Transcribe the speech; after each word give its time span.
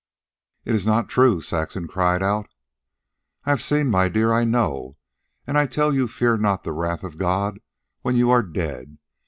"It 0.65 0.73
is 0.73 0.83
not 0.87 1.09
true!" 1.09 1.41
Saxon 1.41 1.87
cried 1.87 2.23
out. 2.23 2.49
"I 3.45 3.51
have 3.51 3.61
seen, 3.61 3.91
my 3.91 4.09
dear, 4.09 4.33
I 4.33 4.45
know. 4.45 4.97
And 5.45 5.59
I 5.59 5.67
tell 5.67 5.93
you 5.93 6.07
fear 6.07 6.37
not 6.37 6.63
the 6.63 6.73
wrath 6.73 7.03
of 7.03 7.19
God 7.19 7.59
when 8.01 8.15
you 8.15 8.31
are 8.31 8.41
dead. 8.41 8.97